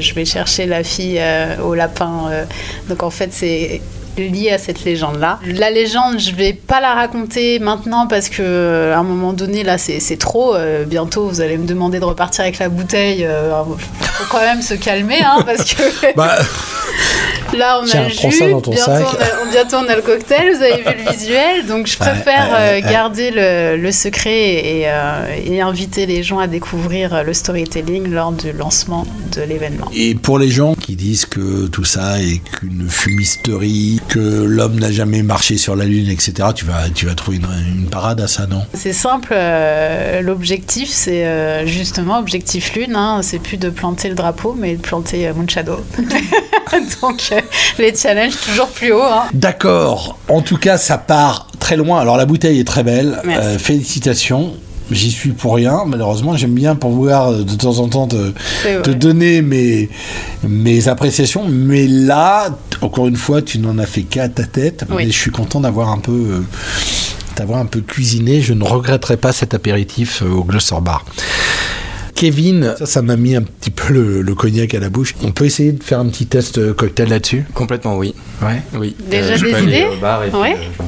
[0.00, 1.20] je vais chercher la fille
[1.62, 2.21] au lapin.
[2.28, 2.44] Euh.
[2.88, 3.80] donc en fait, c'est
[4.18, 5.38] lié à cette légende-là.
[5.46, 9.62] La légende, je vais pas la raconter maintenant parce que euh, à un moment donné,
[9.62, 10.54] là, c'est c'est trop.
[10.54, 13.24] Euh, bientôt, vous allez me demander de repartir avec la bouteille.
[13.24, 13.62] Euh,
[14.00, 16.36] faut quand même se calmer, hein, parce que Bah,
[17.56, 18.38] là, on a Tiens, le prends jus.
[18.38, 19.04] ça dans ton bientôt, sac.
[19.44, 20.54] On a, bientôt, on a le cocktail.
[20.56, 22.92] Vous avez vu le visuel, donc je préfère ouais, euh, ouais.
[22.92, 28.08] garder le, le secret et, euh, et inviter les gens à découvrir euh, le storytelling
[28.10, 29.88] lors du lancement de l'événement.
[29.94, 34.90] Et pour les gens qui disent que tout ça est qu'une fumisterie, que l'homme n'a
[34.90, 37.46] jamais marché sur la lune, etc., tu vas, tu vas trouver une,
[37.82, 38.62] une parade à ça, non?
[38.74, 44.14] C'est simple, euh, l'objectif c'est euh, justement objectif lune, hein, c'est plus de planter le
[44.14, 45.76] drapeau mais de planter euh, Moon Shadow.
[47.02, 47.40] Donc euh,
[47.78, 49.02] les challenges toujours plus haut.
[49.02, 49.24] Hein.
[49.34, 50.18] D'accord.
[50.28, 52.00] En tout cas, ça part très loin.
[52.00, 53.20] Alors la bouteille est très belle.
[53.26, 54.54] Euh, félicitations.
[54.90, 56.36] J'y suis pour rien, malheureusement.
[56.36, 59.88] J'aime bien pouvoir euh, de temps en temps te, donner mes,
[60.42, 61.46] mes appréciations.
[61.48, 62.50] Mais là,
[62.82, 64.84] encore une fois, tu n'en as fait qu'à ta tête.
[64.90, 65.04] Oui.
[65.04, 66.40] Mais je suis content d'avoir un peu, euh,
[67.36, 68.42] d'avoir un peu cuisiné.
[68.42, 71.04] Je ne regretterai pas cet apéritif au Gloucester Bar.
[72.14, 75.14] Kevin, ça, ça m'a mis un petit peu le, le cognac à la bouche.
[75.22, 77.44] On peut essayer de faire un petit test euh, cocktail là-dessus?
[77.54, 78.14] Complètement, oui.
[78.42, 78.62] Ouais.
[78.78, 78.94] oui.
[79.10, 80.54] Déjà je des peux aller idées au bar et puis, Ouais.
[80.80, 80.82] euh,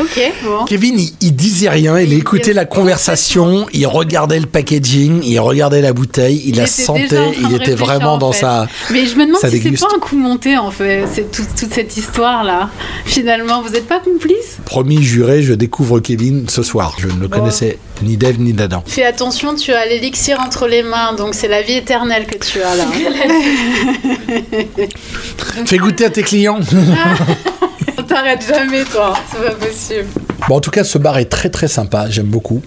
[0.00, 0.64] Ok, bon.
[0.64, 5.20] Kevin, il, il disait rien, il Il- écoutait il- la conversation, il regardait le packaging,
[5.24, 8.40] il regardait la bouteille, il, la sentait, il était vraiment en dans fait.
[8.40, 8.66] sa.
[8.90, 11.72] Mais je me demande si c'est pas un coup monté en fait, c'est tout- toute
[11.72, 12.70] cette histoire là.
[13.04, 14.58] Finalement, vous n'êtes pas complice?
[14.64, 16.96] Promis, juré, je découvre Kevin ce soir.
[16.98, 18.82] Je ne le connaissais ni d'Ève ni d'Adam.
[18.86, 22.60] Fais attention, tu as l'élixir entre les mains, donc c'est la vie éternelle que tu
[22.62, 22.84] as là.
[25.66, 26.60] Fais goûter à tes clients.
[27.98, 30.08] On t'arrête jamais toi, c'est pas possible.
[30.48, 32.62] bon, en tout cas, ce bar est très très sympa, j'aime beaucoup.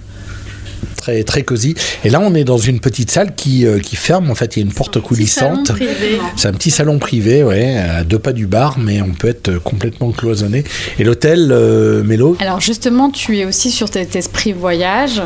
[0.98, 1.76] Très, très cosy.
[2.04, 4.32] Et là, on est dans une petite salle qui, euh, qui ferme.
[4.32, 5.68] En fait, il y a une porte Petit coulissante.
[5.68, 6.20] salon privé.
[6.36, 9.60] C'est un petit salon privé, ouais, à deux pas du bar, mais on peut être
[9.60, 10.64] complètement cloisonné.
[10.98, 15.22] Et l'hôtel, euh, Mélo, Alors justement, tu es aussi sur cet esprit voyage.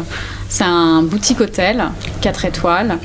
[0.50, 1.84] C'est un boutique hôtel,
[2.22, 2.98] 4 étoiles.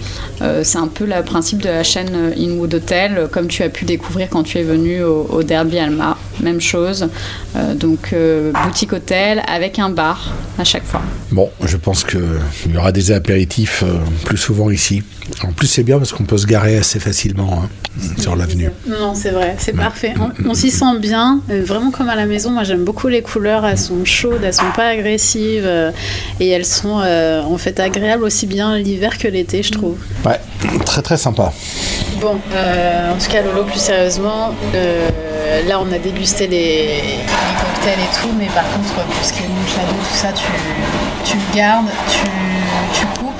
[0.42, 3.85] Euh, c'est un peu le principe de la chaîne Inwood Hotel, comme tu as pu
[3.85, 6.16] découvrir quand tu es venu au, au Derby Alma.
[6.42, 7.09] Même chose.
[7.57, 11.02] Euh, donc euh, boutique hôtel avec un bar à chaque fois.
[11.30, 12.20] Bon, je pense qu'il
[12.72, 15.02] y aura des apéritifs euh, plus souvent ici.
[15.42, 18.70] En plus, c'est bien parce qu'on peut se garer assez facilement hein, sur l'avenue.
[18.87, 20.12] Non, c'est vrai, c'est parfait.
[20.20, 22.50] On, on s'y sent bien, vraiment comme à la maison.
[22.50, 23.64] Moi, j'aime beaucoup les couleurs.
[23.64, 25.90] Elles sont chaudes, elles sont pas agressives euh,
[26.40, 27.00] et elles sont
[27.35, 29.97] euh, en fait agréables aussi bien l'hiver que l'été, je trouve.
[30.25, 30.40] Ouais,
[30.87, 31.53] très très sympa.
[32.20, 35.09] Bon, euh, en tout cas, Lolo, plus sérieusement, euh,
[35.68, 37.25] là, on a dégusté les, les
[37.61, 41.31] cocktails et tout, mais par contre, pour ce qui est Moon Shadow, tout ça, tu,
[41.31, 42.20] tu le gardes, tu,
[42.99, 43.31] tu coupes.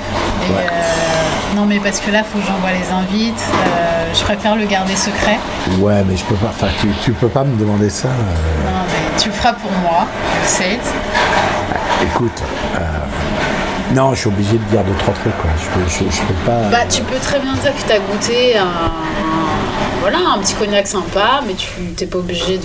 [0.47, 0.59] Et, Ouais.
[0.59, 3.41] euh, non, mais parce que là, faut que j'envoie les invites.
[3.53, 5.39] euh, je préfère le garder secret.
[5.79, 6.49] Ouais, mais je peux pas.
[6.49, 8.09] Enfin, tu, tu peux pas me demander ça.
[8.09, 10.05] euh, Non, mais tu le feras pour moi,
[10.43, 10.79] je sais.
[12.03, 12.43] écoute.
[12.75, 12.79] euh,
[13.93, 15.37] non, je suis obligé de dire deux trois trucs.
[15.37, 15.51] Quoi.
[15.57, 16.61] Je, peux, je, je peux pas.
[16.71, 18.91] Bah, tu peux très bien dire que tu as goûté un,
[20.01, 22.63] voilà, un petit cognac sympa, mais tu t'es pas obligé de,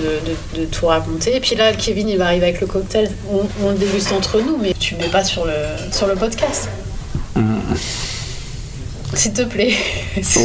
[0.58, 1.36] de- de tout raconter.
[1.36, 3.10] Et puis là, Kevin, il va arriver avec le cocktail.
[3.30, 5.52] On, on le déguste entre nous, mais tu mets pas sur le,
[5.92, 6.68] sur le podcast.
[9.12, 9.74] S'il te plaît.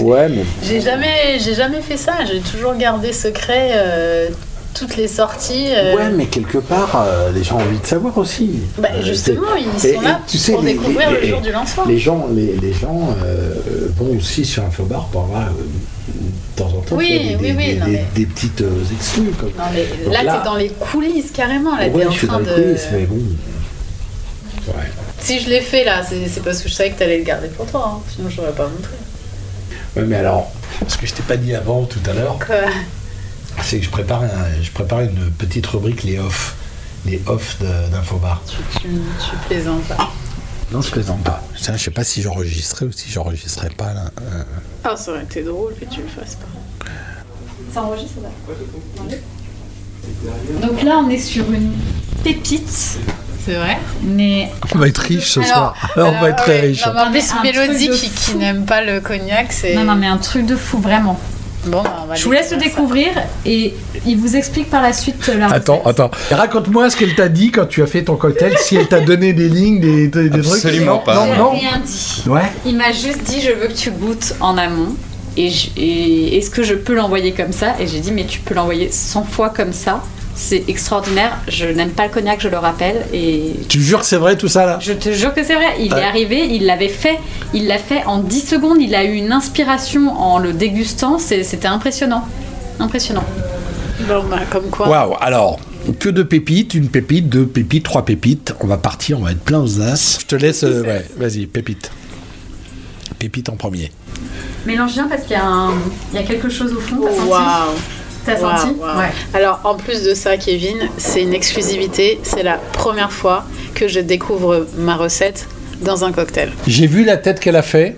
[0.01, 2.13] Ouais, mais J'ai jamais, j'ai jamais fait ça.
[2.25, 4.29] J'ai toujours gardé secret euh,
[4.77, 5.67] toutes les sorties.
[5.69, 8.59] euh, Ouais, mais quelque part, euh, les gens ont envie de savoir aussi.
[8.77, 11.41] bah, Euh, justement, ils sont et là tu sais, pour les- découvrir les- le jour
[11.41, 11.85] du lancement.
[11.85, 13.15] Les gens, les, les gens
[13.97, 16.21] vont aussi sur Infobar pour avoir de
[16.55, 19.31] temps en temps Oui, des, oui, oui, des- non, des- mais- des petites exclus.
[19.39, 19.49] Comme...
[19.57, 21.75] Non, mais Donc là, là- t'es dans les coulisses carrément.
[21.75, 22.61] Là, ouais, t'es en je suis train dans les de.
[22.63, 23.15] coulisses, mais bon.
[24.67, 24.73] Ouais.
[25.19, 27.65] Si je l'ai fait là, c'est parce que je savais que t'allais le garder pour
[27.65, 27.93] toi.
[27.95, 27.99] hein.
[28.13, 28.91] Sinon, je l'aurais pas montré.
[29.95, 30.51] ouais, mais alors,
[30.87, 32.55] ce que je t'ai pas dit avant tout à l'heure, Quoi?
[33.63, 36.55] C'est que je prépare, un- je prépare une petite rubrique, les off.
[37.05, 37.57] Les off
[37.91, 38.41] d'Infobar.
[38.47, 40.11] tu, tu, tu plaisantes pas.
[40.71, 41.43] Non, je plaisante pas.
[41.55, 44.05] Je sais pas si j'enregistrais ou si j'enregistrais pas là.
[44.19, 44.43] Euh,
[44.83, 46.87] Ah, ça aurait été drôle que tu le fasses pas.
[47.71, 48.15] Ça enregistre
[50.61, 51.73] Donc là, on est sur une
[52.23, 52.97] pépite,
[53.45, 53.77] C'est vrai?
[54.01, 55.91] Mais On va être riche ce Alors, soir.
[55.97, 56.85] on va être très ouais, riche.
[56.87, 59.75] Non, mais Mélodie truc de qui, qui n'aime pas le cognac, c'est.
[59.75, 61.19] non, non, mais un truc de fou, vraiment.
[61.65, 63.07] Bon, bah, on va Je vous laisse le découvrir
[63.45, 63.73] et
[64.05, 65.99] il vous explique par la suite la Attends, recette.
[65.99, 66.11] attends.
[66.31, 69.33] Raconte-moi ce qu'elle t'a dit quand tu as fait ton cocktail, si elle t'a donné
[69.33, 70.63] des lignes, des, des, des trucs.
[70.65, 71.15] Absolument pas.
[71.15, 71.49] Non, non.
[71.51, 72.23] rien dit.
[72.27, 72.41] Ouais.
[72.65, 74.95] Il m'a juste dit je veux que tu goûtes en amont.
[75.37, 77.75] Et, et est-ce que je peux l'envoyer comme ça?
[77.79, 80.01] Et j'ai dit mais tu peux l'envoyer 100 fois comme ça.
[80.37, 81.37] C'est extraordinaire.
[81.47, 83.05] Je n'aime pas le cognac, je le rappelle.
[83.13, 85.75] Et Tu jures que c'est vrai tout ça là je te jure que c'est vrai.
[85.79, 87.17] Il est arrivé, il l'avait fait.
[87.53, 88.77] Il l'a fait en 10 secondes.
[88.81, 91.17] Il a eu une inspiration en le dégustant.
[91.19, 92.23] C'était impressionnant.
[92.79, 93.23] Impressionnant.
[94.09, 94.89] Bon, bah, comme quoi.
[94.89, 95.59] Waouh, alors.
[95.99, 98.53] Que de pépites, une pépite, deux pépites, trois pépites.
[98.59, 100.17] On va partir, on va être plein aux as.
[100.19, 100.63] Je te laisse.
[100.63, 101.91] euh, ouais, vas-y, pépite.
[103.19, 103.91] Pépite en premier.
[104.65, 105.73] Mélange bien parce qu'il y, a un-
[106.11, 106.97] il y a quelque chose au fond.
[107.03, 107.41] T'as senti Waouh!
[108.25, 108.69] T'as senti.
[108.79, 109.11] Ouais.
[109.33, 112.19] Alors, en plus de ça, Kevin, c'est une exclusivité.
[112.23, 115.47] C'est la première fois que je découvre ma recette
[115.81, 116.51] dans un cocktail.
[116.67, 117.97] J'ai vu la tête qu'elle a fait.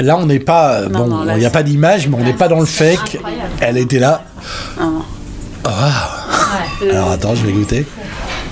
[0.00, 0.82] Là, on n'est pas.
[0.82, 3.16] Non, bon, il n'y a pas d'image, mais on n'est pas dans le fake.
[3.16, 3.50] Incroyable.
[3.60, 4.24] Elle était là.
[4.80, 5.02] Non.
[5.64, 6.90] Ouais.
[6.90, 7.86] Alors attends, je vais goûter.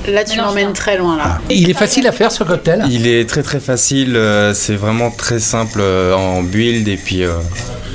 [0.09, 1.39] Là, tu m'emmènes très loin, là.
[1.51, 2.85] Il est facile à faire ce cocktail?
[2.91, 7.23] Il est très très facile, euh, c'est vraiment très simple euh, en build et puis
[7.23, 7.35] euh,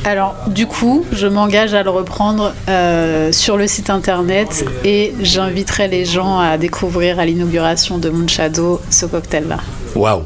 [0.06, 5.88] Alors, du coup, je m'engage à le reprendre euh, sur le site internet et j'inviterai
[5.88, 9.58] les gens à découvrir à l'inauguration de Moonshadow ce cocktail-là.
[9.96, 10.24] Waouh.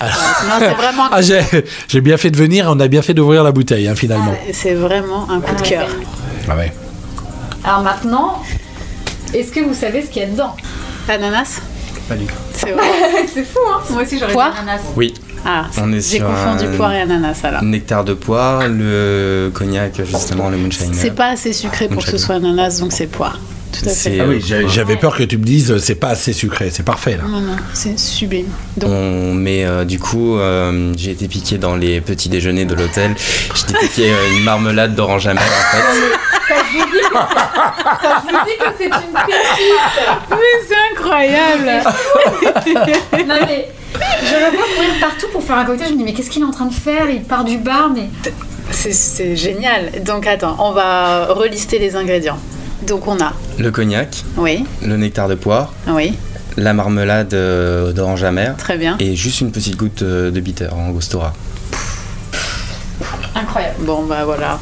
[0.00, 1.40] Non, c'est vraiment, Ah, j'ai
[1.88, 4.34] j'ai bien fait de venir, on a bien fait d'ouvrir la bouteille, hein, finalement.
[4.52, 5.86] c'est vraiment un coup de cœur.
[6.48, 6.72] Ah ouais.
[7.64, 8.42] Alors maintenant,
[9.34, 10.56] est-ce que vous savez ce qu'il y a dedans?
[11.10, 11.60] Ananas
[12.08, 12.34] pas du tout.
[12.52, 12.82] C'est vrai.
[13.32, 14.80] C'est fou, hein Moi aussi j'aurais dit ananas.
[14.96, 15.14] Oui,
[15.46, 17.62] Ah, On est j'ai sur confondu un- poire et ananas alors.
[17.62, 20.92] nectar de poire, le cognac justement, le moonshiner.
[20.92, 23.38] C'est pas assez sucré pour que ce soit ananas, donc c'est poire.
[23.72, 24.18] Tout à fait.
[24.20, 26.82] Ah oui, j'ai- j'avais peur que tu me dises euh, c'est pas assez sucré, c'est
[26.82, 27.22] parfait là.
[27.28, 28.46] Non, non, c'est sublime.
[28.76, 32.74] Donc, On met euh, du coup, euh, j'ai été piqué dans les petits déjeuners de
[32.74, 33.14] l'hôtel.
[33.54, 35.84] J'ai piqué euh, une marmelade d'orange amère en fait.
[37.12, 39.34] Je vous dis que c'est une pépite
[40.30, 40.36] mais
[40.68, 41.88] c'est incroyable
[43.26, 43.68] Non mais,
[44.22, 46.42] je le vois courir partout pour faire un cocktail, je me dis mais qu'est-ce qu'il
[46.42, 47.08] est en train de faire?
[47.10, 48.08] Il part du bar, mais...
[48.70, 50.02] C'est- génial.
[50.04, 52.38] Donc attends, on va relister les ingrédients.
[52.86, 56.14] Donc on a, Le cognac, oui, le nectar de poire, oui,
[56.56, 58.96] la marmelade euh, d'orange amère très bien.
[59.00, 61.32] et juste une petite goutte euh, de bitter en angostura.
[63.34, 63.74] Incroyable.
[63.80, 64.58] Bon bah voilà.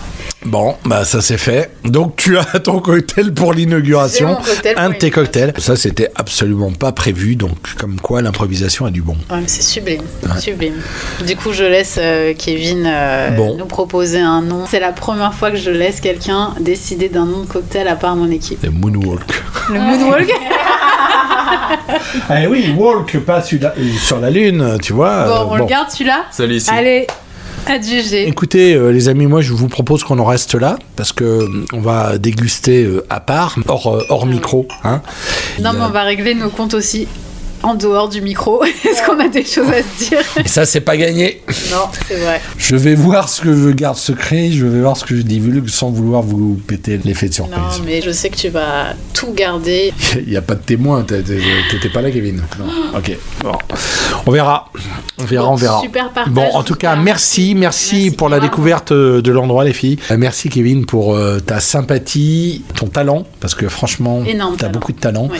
[0.48, 1.70] Bon, bah ça c'est fait.
[1.84, 4.38] Donc tu as ton cocktail pour l'inauguration.
[4.76, 5.52] Un de tes cocktails.
[5.58, 9.12] Ça c'était absolument pas prévu, donc comme quoi l'improvisation a du bon.
[9.30, 10.40] Ouais, mais c'est sublime, Ouais.
[10.40, 10.74] sublime.
[11.26, 13.56] Du coup, je laisse euh, Kevin euh, Bon.
[13.58, 14.64] nous proposer un nom.
[14.66, 18.16] C'est la première fois que je laisse quelqu'un décider d'un nom de cocktail à part
[18.16, 18.58] mon équipe.
[18.62, 19.42] C'est Moonwalk.
[19.70, 20.30] Le Moonwalk
[22.30, 25.24] Ah oui, walk, pas sur la, sur la lune, tu vois.
[25.26, 26.70] Bon, euh, on le garde celui-là Celui-ci.
[26.70, 27.06] Allez,
[28.12, 31.64] Écoutez, euh, les amis, moi je vous propose qu'on en reste là parce que euh,
[31.72, 34.66] on va déguster euh, à part, hors, hors micro.
[34.84, 35.02] Hein.
[35.60, 37.06] Non, mais on va régler nos comptes aussi
[37.68, 38.62] en dehors du micro.
[38.64, 40.20] Est-ce qu'on a des choses à se dire?
[40.44, 41.42] Et ça, c'est pas gagné.
[41.70, 42.40] Non, c'est vrai.
[42.56, 45.68] Je vais voir ce que je garde secret, je vais voir ce que je divulgue
[45.68, 47.82] sans vouloir vous péter l'effet de Non, surprise.
[47.84, 49.92] mais je sais que tu vas tout garder.
[50.16, 52.42] Il n'y a pas de témoin, t'étais pas là, Kevin.
[52.58, 52.98] Non.
[52.98, 53.52] Ok, bon.
[54.26, 54.70] On verra.
[55.20, 55.80] On verra, Bon, on verra.
[55.80, 56.32] Super partage.
[56.32, 59.98] Bon, en tout cas, merci, merci, Merci, pour la découverte euh, de l'endroit, les filles.
[60.10, 64.68] Euh, Merci, Kevin, pour euh, ta sympathie, ton talent, parce que franchement, Énorme tu as
[64.68, 64.72] talent.
[64.72, 65.28] beaucoup de talent.
[65.28, 65.38] Ouais.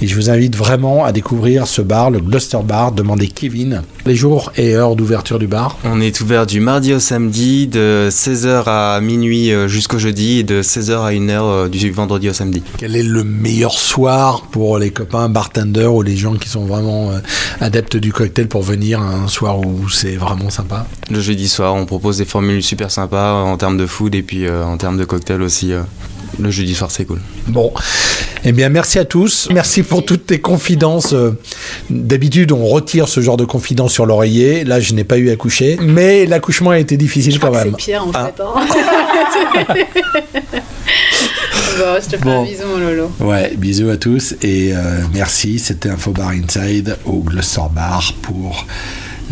[0.00, 2.92] Et je vous invite vraiment à découvrir ce bar, le Gloucester Bar.
[2.92, 5.78] Demandez Kevin les jours et heures d'ouverture du bar.
[5.84, 10.42] On est ouvert du mardi au samedi, de 16h à minuit euh, jusqu'au jeudi et
[10.42, 12.62] de 16h à 1h euh, du vendredi au samedi.
[12.78, 17.10] Quel est le meilleur soir pour les copains bartenders ou les gens qui sont vraiment
[17.10, 17.18] euh,
[17.60, 20.86] adeptes du cocktail pour venir un soir où c'est vraiment sympa?
[21.10, 24.48] Le jeudi soir, on propose des formules super sympas en termes de food et puis
[24.50, 25.72] en termes de cocktail aussi.
[26.38, 27.20] Le jeudi soir, c'est cool.
[27.48, 27.72] Bon,
[28.44, 29.48] eh bien merci à tous.
[29.52, 31.12] Merci pour toutes tes confidences.
[31.12, 31.32] Euh,
[31.90, 34.64] D'habitude, on retire ce genre de confidences sur l'oreiller.
[34.64, 37.58] Là, je n'ai pas eu à coucher, mais l'accouchement a été difficile Je crois quand
[37.58, 37.74] que même.
[37.78, 38.32] c'est pire en Ah.
[38.34, 38.42] fait.
[38.42, 39.74] hein.
[41.78, 42.42] bon, je te fais Bon.
[42.42, 43.10] un bisou, mon Lolo.
[43.20, 45.58] Ouais, bisous à tous et euh, merci.
[45.58, 48.66] C'était Infobar Inside au Gloucester Bar pour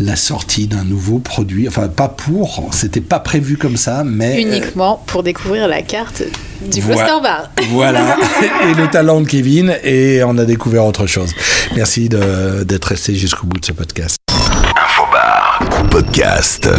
[0.01, 1.67] la sortie d'un nouveau produit.
[1.67, 4.35] Enfin, pas pour, c'était pas prévu comme ça, mais.
[4.35, 6.23] euh, Uniquement pour découvrir la carte
[6.71, 7.49] du Voi- Gloucester Bar.
[7.69, 8.17] Voilà,
[8.69, 11.31] et le talent de Kevin, et on a découvert autre chose.
[11.75, 14.17] Merci de- d'être resté jusqu'au bout de ce podcast.
[14.29, 15.59] Infobar.
[15.89, 16.69] Podcast.